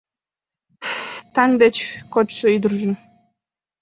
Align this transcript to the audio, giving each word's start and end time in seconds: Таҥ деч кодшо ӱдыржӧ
Таҥ 1.33 1.49
деч 1.61 1.75
кодшо 2.13 2.45
ӱдыржӧ 2.55 2.91